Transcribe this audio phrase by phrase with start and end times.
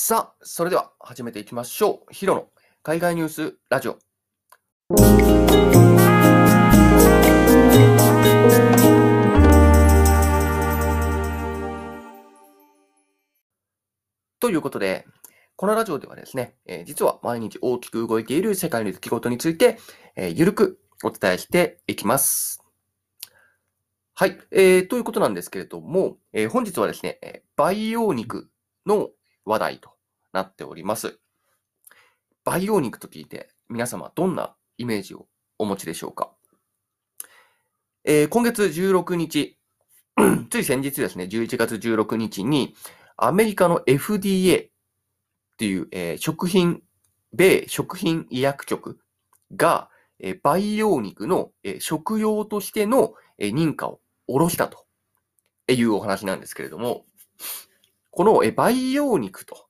[0.00, 2.14] さあ、それでは始めていきましょう。
[2.14, 2.46] ヒロの
[2.84, 3.98] 海外ニュースラジオ。
[14.38, 15.04] ということで、
[15.56, 19.78] このラジオではですね、えー実は毎日大きく動いている世界の出来事について、
[20.14, 22.62] えーゆるくお伝えしていきます。
[24.14, 28.48] はい、えーということなんですけれども、えー本日はですね、培養肉
[28.86, 29.10] の
[29.48, 29.90] 話題と
[30.32, 31.18] なっております。
[32.44, 35.26] 培養肉と聞いて皆様どんなイメージを
[35.58, 36.30] お持ちでしょうか、
[38.04, 39.58] えー今月16日、
[40.50, 42.74] つい先日ですね、11月16日に
[43.16, 44.70] アメリカの FDA っ
[45.56, 46.82] ていう、えー食品、
[47.32, 48.98] 米食品医薬局
[49.56, 49.90] が、
[50.20, 54.86] えー培養肉の、えー食用としての、えー認可を下ろしたと
[55.72, 57.06] いうお話なんですけれども、
[58.18, 59.68] この、培養肉と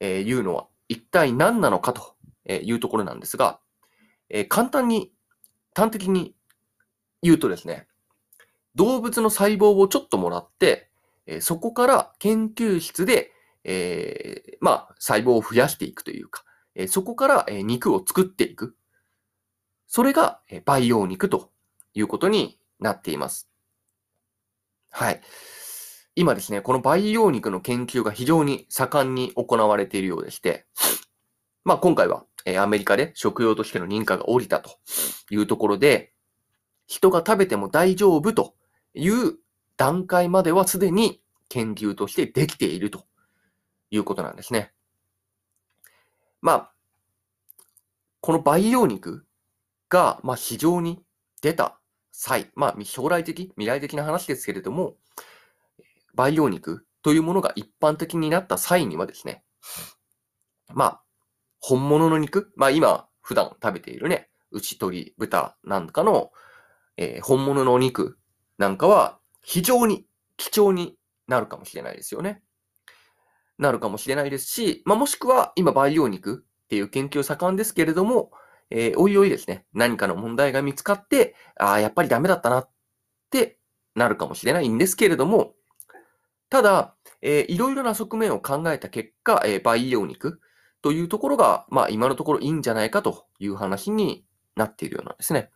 [0.00, 2.16] いうのは一体何なのかと
[2.50, 3.60] いうところなんですが、
[4.48, 5.12] 簡単に、
[5.76, 6.34] 端的に
[7.22, 7.86] 言うとですね、
[8.74, 10.90] 動物の細胞をちょっともらって、
[11.38, 13.30] そこから研究室で、
[13.62, 16.42] えーまあ、細胞を増やしていくというか、
[16.88, 18.76] そこから、肉を作っていく。
[19.86, 21.52] それが、培養肉と
[21.94, 23.48] いうことになっています。
[24.90, 25.20] はい。
[26.16, 30.66] 今ですね、この培養肉の研究が非常に盛んに行われているようでして、
[31.64, 34.70] まあ今回は、えーアメリカで食用としての認可が下りたと
[35.30, 36.12] いうところで、
[36.86, 38.54] 人が食べても大丈夫と
[38.94, 39.38] いう
[39.76, 43.06] 段階まではすでに研究としてできていると
[43.90, 44.72] いうことなんですね。
[46.40, 46.72] まあ、
[48.20, 49.26] この培養肉
[49.88, 51.02] が、まあ、市場に
[51.40, 51.78] 出た
[52.12, 54.94] 際、まあ、将来的、未来的な話ですけれども、
[56.14, 59.44] 培養肉というものが一般的になった際にはですね、
[60.72, 61.02] まあ、
[61.60, 66.30] 本物の肉、まあ今、普段食べているね、牛、鶏、豚なんかの、
[66.96, 68.18] えー本物のお肉
[68.58, 72.42] なんかは非常に貴重になるかもしれないですよね。
[73.58, 78.30] なるかもしれないですし、まあもしくは今培養肉っていう研究盛んですけれども、
[78.70, 82.70] えーおいおいですね、何かの問題が見つかって、ああ、やっぱりダメだったなっ
[83.30, 83.58] て
[83.94, 85.54] なるかもしれないんですけれども、
[86.54, 90.40] ただ、えーいろいろな側面を考えた結果、えー培養肉
[90.82, 95.50] というところが、まあ今のところいいんじゃないかという話になっているようなんですね。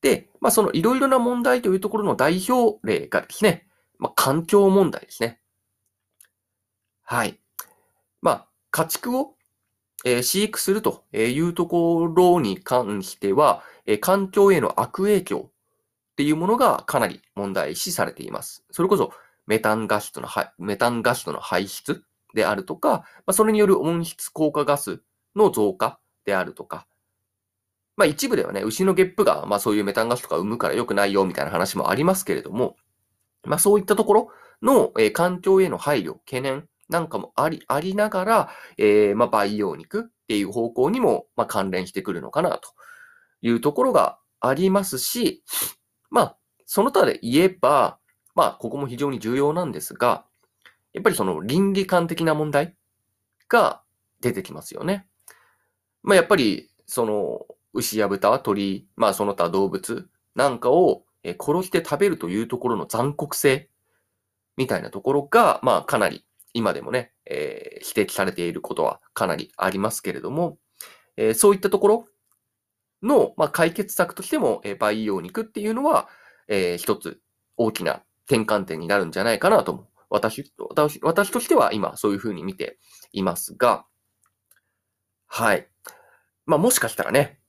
[0.00, 3.66] で、まあそのいろいろな問題というところの代表例がですね、
[3.98, 5.38] まあ環境問題ですね。
[7.02, 7.38] はい。
[8.22, 9.34] まあ家畜を、
[10.06, 15.52] え飼育するというところに関しては、え環境への悪影響っ
[16.16, 18.64] ていうものがかなり問題視されています。
[18.70, 19.12] それこそ
[19.50, 20.28] メタンガスとの、
[20.58, 25.02] メタンガスとの排出であるとか、まあ、それによる温室効果ガス
[25.34, 26.86] の増加であるとか、
[27.96, 32.76] まあ一部ではね、牛のゲップが、まあそういうメタンガスとか生むから良くないよみたいな話もありますけれども、
[33.44, 34.28] まあそういったところ
[34.62, 42.70] の、えー環境への配慮、懸念なんかもあり、ありながら、えーまあ培養肉っていう方向にも、まあ関連してくるのかなと
[43.42, 45.42] いうところがありますし、
[46.08, 46.36] まあ
[46.66, 47.98] その他で言えば、
[48.34, 50.24] まあここも非常に重要なんですが、
[50.92, 52.74] やっぱりその倫理観的な問題
[53.48, 53.82] が
[54.20, 55.06] 出てきますよね。
[56.02, 63.68] まあやっぱりその牛や豚、鳥、まあその他動物なんかを殺して食べるというところの残酷性
[64.56, 66.24] みたいなところが、まあかなり
[66.54, 70.58] 今でもね、えー指摘されていることはかなりありますけれども、
[71.16, 72.06] えーそういったところ
[73.02, 76.08] の、まあ、解決策としても、えー培養肉っていうのは、
[76.48, 77.20] えー一つ
[77.56, 79.86] 大きな転換点になるんじゃないかなと思う。
[80.08, 82.78] 私、私、私としては今そういうふうに見て
[83.12, 83.84] いますが、
[85.26, 85.68] はい。
[86.46, 87.40] まあもしかしたらね、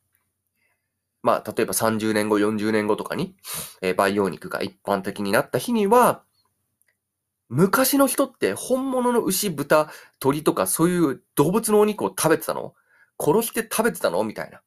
[1.23, 3.35] まあ例えば30年後、40年後とかに、
[3.81, 6.23] えー培養肉が一般的になった日には、
[7.49, 9.89] 昔の人って本物の牛、豚、
[10.19, 12.73] 鳥とかそういう動物のお肉を食べてたの？
[13.19, 14.23] 殺して食べてたの？
[14.23, 14.61] みたいな。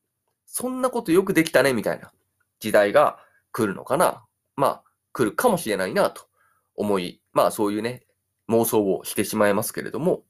[0.46, 1.72] そんなことよくできたね？
[1.72, 2.12] みたいな
[2.60, 3.18] 時代が
[3.52, 4.24] 来るのかな？
[4.56, 4.82] まあ
[5.14, 6.26] 来るかもしれないなと
[6.74, 8.04] 思い、まあそういうね、
[8.50, 10.24] 妄想をしてしまいますけれども、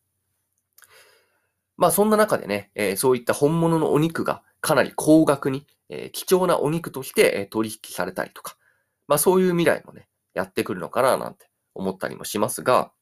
[1.76, 8.56] まあそんな中でね、えーそういった本物のお肉がかなり高額に、えー貴重なお肉として、え取引されたりとか、
[9.08, 12.92] まあそういう未来もね、やってくるのかななんて思ったりもしますが、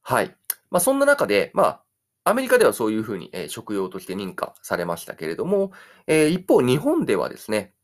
[0.00, 0.34] はい。
[0.70, 1.82] まあそんな中で、まあ
[2.24, 5.72] アメリカではそういうふうに、え食用として認可されましたけれども、
[6.06, 7.74] え一方日本ではですね、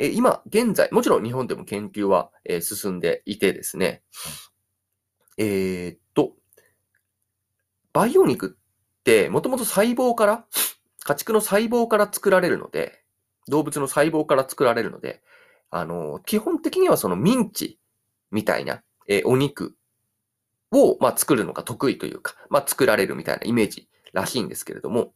[0.00, 4.02] えー今現在、もちろん日本でも研究は、えー進んでいてですね、
[5.36, 6.34] えーっと、
[7.92, 10.46] 培養肉ってもともと細胞から、
[11.04, 13.02] 家畜の細胞から作られるので、
[13.48, 15.20] 動物の細胞から作られるので、
[15.70, 17.80] あの、基本的にはそのミンチ
[18.30, 19.74] みたいな、えーお肉
[20.70, 25.12] を、まあ、作るのが得意というか、まあ、作られるみたいなイメージらしいんですけれども、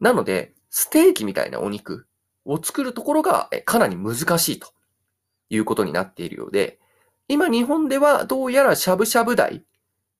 [0.00, 2.06] なので、ステーキみたいなお肉
[2.44, 4.72] を作るところがかなり難しいと
[5.48, 6.78] いうことになっているようで、
[7.28, 9.64] 今日本ではどうやらしゃぶしゃぶ台、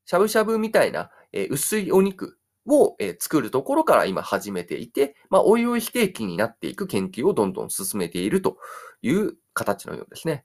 [0.07, 1.11] しゃぶしゃぶみたいな、
[1.51, 8.59] 薄いお肉を、作るところから今始めていて、まあ、おいおい非定期になっていく研究をどんどん進めていると
[9.03, 10.45] いう形のようですね。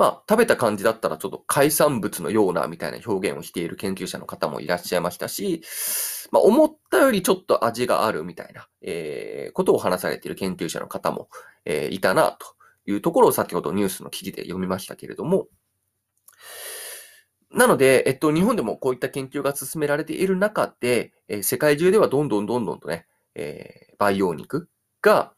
[0.00, 5.60] まあ、食べた感じだったらちょっと海産物のようなみたいな表現をしている研究者の方もいらっしゃいましたし、
[6.32, 11.28] まあ、思ったよりちょっと味があるみたいな、えーことを話されている研究者の方も、
[11.66, 12.46] えーいたなと
[12.86, 15.48] いうところを先ほどニュースの記事で読みましたけれども、
[17.52, 23.04] なので、えっと、日本でもこういった研究が進められている中で、えー世界中ではどんどんどんどんとね、
[23.34, 24.70] えー培養肉
[25.02, 25.34] が、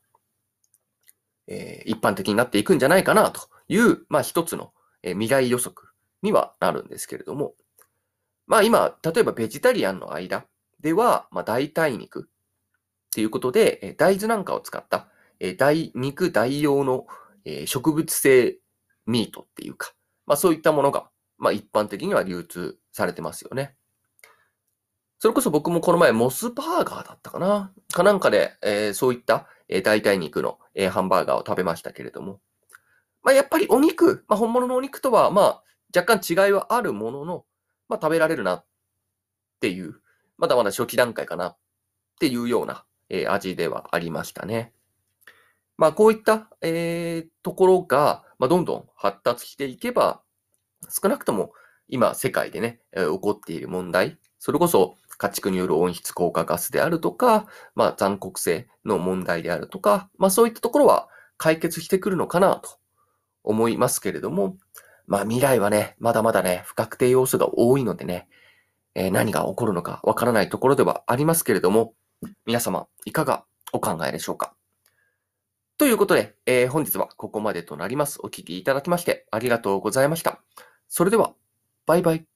[1.48, 4.72] えー一般的になっていくんじゃないかなという、まあ一つの、
[5.02, 5.88] 未来予測
[6.22, 7.54] にはなるんですけれども、
[8.46, 10.46] まあ今、例えばベジタリアンの間
[10.80, 12.30] では、まあ代替肉っ
[13.14, 15.08] ていうことで、大豆なんかを使った、
[15.40, 17.06] えー大肉代用の、
[17.66, 18.58] 植物性
[19.06, 19.92] ミートっていうか、
[20.26, 23.74] まあそういったものが、まあ一般的には流通されてますよね。
[25.18, 27.72] それこそ僕もこの前モスバーガーだったかな？
[27.92, 32.40] かなんかで、えーそういった、え代替肉の、えハンバーガーを食べましたけれども、
[33.22, 35.62] まあやっぱりお肉、まあ本物のお肉とは、まあ
[35.94, 37.44] 若干違いはあるものの、
[37.88, 38.64] まあ食べられるなっ
[39.60, 40.00] ていう、
[40.38, 41.56] まだまだ初期段階かなっ
[42.18, 44.72] ていうような、えー味ではありましたね。
[45.76, 50.22] まあこういった、えーところが、まあ、どんどん発達していけば、
[50.88, 51.52] 少なくとも
[51.88, 57.46] 今世界でね、えー起こっている問題、それこそ家畜による温室効果ガスであるとか、
[57.76, 62.81] まあ残酷性の問題であるとか、まあそういったところは解決してくるのかなと
[63.44, 64.56] 思いますけれども、
[65.06, 68.28] まあ未来はね、まだまだね、不確定要素が多いのでね、
[68.94, 71.94] えー何が起こるのかわからないところではありますけれども、
[72.46, 74.54] 皆様いかがお考えでしょうか？
[75.78, 78.20] ということで、えー本日はここまでとなります。
[78.22, 80.40] お聴きいただきましてありがとうございました。
[80.88, 81.34] それでは、
[81.86, 82.31] バイバイ。